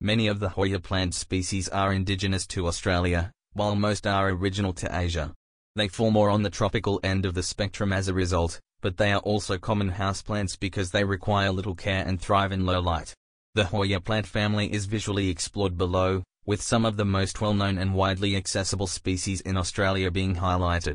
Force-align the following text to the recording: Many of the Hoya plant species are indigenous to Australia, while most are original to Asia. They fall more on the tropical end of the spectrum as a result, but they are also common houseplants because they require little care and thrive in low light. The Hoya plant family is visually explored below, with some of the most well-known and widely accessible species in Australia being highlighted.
Many 0.00 0.26
of 0.26 0.40
the 0.40 0.50
Hoya 0.50 0.78
plant 0.78 1.14
species 1.14 1.70
are 1.70 1.90
indigenous 1.90 2.46
to 2.48 2.66
Australia, 2.66 3.32
while 3.54 3.74
most 3.74 4.06
are 4.06 4.28
original 4.28 4.74
to 4.74 4.94
Asia. 4.94 5.32
They 5.74 5.88
fall 5.88 6.10
more 6.10 6.28
on 6.28 6.42
the 6.42 6.50
tropical 6.50 7.00
end 7.02 7.24
of 7.24 7.32
the 7.32 7.42
spectrum 7.42 7.94
as 7.94 8.06
a 8.06 8.12
result, 8.14 8.60
but 8.82 8.98
they 8.98 9.10
are 9.12 9.20
also 9.20 9.56
common 9.56 9.92
houseplants 9.92 10.58
because 10.58 10.90
they 10.90 11.02
require 11.02 11.50
little 11.50 11.74
care 11.74 12.04
and 12.06 12.20
thrive 12.20 12.52
in 12.52 12.66
low 12.66 12.78
light. 12.78 13.14
The 13.54 13.64
Hoya 13.64 14.00
plant 14.00 14.26
family 14.26 14.70
is 14.70 14.84
visually 14.84 15.30
explored 15.30 15.78
below, 15.78 16.22
with 16.44 16.60
some 16.60 16.84
of 16.84 16.98
the 16.98 17.06
most 17.06 17.40
well-known 17.40 17.78
and 17.78 17.94
widely 17.94 18.36
accessible 18.36 18.86
species 18.86 19.40
in 19.40 19.56
Australia 19.56 20.10
being 20.10 20.36
highlighted. 20.36 20.94